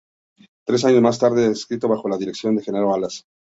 Tres 0.65 0.83
años 0.83 1.03
más 1.03 1.19
tarde 1.19 1.47
resucitó 1.49 1.87
bajo 1.87 2.09
la 2.09 2.17
dirección 2.17 2.55
de 2.55 2.63
Genaro 2.63 2.91
Alas. 2.95 3.23